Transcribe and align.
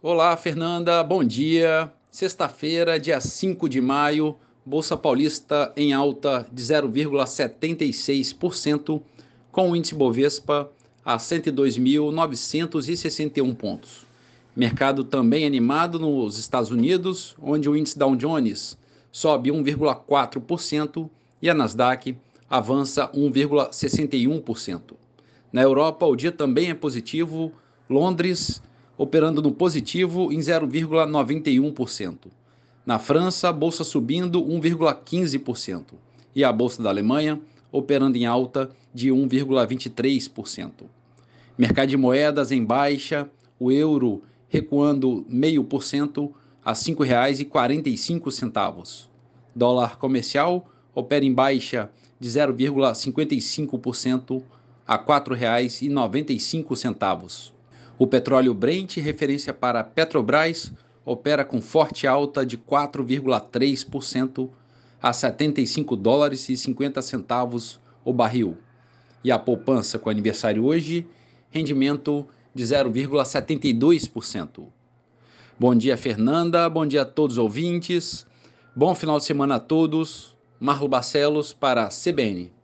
Olá, 0.00 0.36
Fernanda, 0.36 1.02
bom 1.02 1.24
dia. 1.24 1.92
Sexta-feira, 2.08 3.00
dia 3.00 3.20
5 3.20 3.68
de 3.68 3.80
maio, 3.80 4.36
Bolsa 4.64 4.96
Paulista 4.96 5.72
em 5.76 5.92
alta 5.92 6.46
de 6.52 6.62
0,76%, 6.62 9.02
com 9.50 9.72
o 9.72 9.74
índice 9.74 9.96
Bovespa 9.96 10.70
a 11.04 11.16
102.961 11.16 13.56
pontos. 13.56 14.06
Mercado 14.54 15.02
também 15.02 15.44
animado 15.44 15.98
nos 15.98 16.38
Estados 16.38 16.70
Unidos, 16.70 17.34
onde 17.42 17.68
o 17.68 17.76
índice 17.76 17.98
Dow 17.98 18.14
Jones 18.14 18.78
sobe 19.10 19.50
1,4% 19.50 21.10
e 21.42 21.50
a 21.50 21.54
Nasdaq 21.54 22.16
avança 22.48 23.08
1,61%. 23.08 24.92
Na 25.52 25.62
Europa, 25.62 26.06
o 26.06 26.14
dia 26.14 26.30
também 26.30 26.70
é 26.70 26.74
positivo, 26.74 27.52
Londres 27.90 28.62
operando 28.98 29.40
no 29.40 29.52
positivo 29.52 30.30
em 30.32 30.40
0,91%. 30.40 32.26
Na 32.84 32.98
França, 32.98 33.48
a 33.48 33.52
bolsa 33.52 33.84
subindo 33.84 34.44
1,15% 34.44 35.94
e 36.34 36.42
a 36.42 36.50
bolsa 36.52 36.82
da 36.82 36.90
Alemanha 36.90 37.40
operando 37.70 38.18
em 38.18 38.26
alta 38.26 38.68
de 38.92 39.10
1,23%. 39.10 40.72
Mercado 41.56 41.88
de 41.88 41.96
moedas 41.96 42.50
em 42.50 42.64
baixa, 42.64 43.30
o 43.58 43.70
euro 43.70 44.22
recuando 44.48 45.24
0,5% 45.30 46.32
a 46.64 46.72
R$ 46.72 46.76
5,45. 46.76 49.06
Dólar 49.54 49.96
comercial 49.98 50.68
opera 50.94 51.24
em 51.24 51.32
baixa 51.32 51.88
de 52.18 52.28
0,55% 52.28 54.42
a 54.86 54.96
R$ 54.96 55.04
4,95. 55.04 57.57
O 57.98 58.06
petróleo 58.06 58.54
Brent, 58.54 58.98
referência 58.98 59.52
para 59.52 59.82
Petrobras, 59.82 60.72
opera 61.04 61.44
com 61.44 61.60
forte 61.60 62.06
alta 62.06 62.46
de 62.46 62.56
4,3% 62.56 64.48
a 65.02 65.12
75 65.12 65.96
dólares 65.96 66.48
e 66.48 66.56
50 66.56 67.02
centavos 67.02 67.80
o 68.04 68.12
barril. 68.12 68.56
E 69.24 69.32
a 69.32 69.38
poupança 69.38 69.98
com 69.98 70.08
aniversário 70.08 70.64
hoje, 70.64 71.04
rendimento 71.50 72.24
de 72.54 72.62
0,72%. 72.62 74.66
Bom 75.58 75.74
dia, 75.74 75.96
Fernanda. 75.96 76.68
Bom 76.68 76.86
dia 76.86 77.02
a 77.02 77.04
todos 77.04 77.36
os 77.36 77.42
ouvintes. 77.42 78.24
Bom 78.76 78.94
final 78.94 79.18
de 79.18 79.24
semana 79.24 79.56
a 79.56 79.60
todos. 79.60 80.36
Marlo 80.60 80.86
Barcelos 80.86 81.52
para 81.52 81.84
a 81.84 81.88
CBN. 81.88 82.57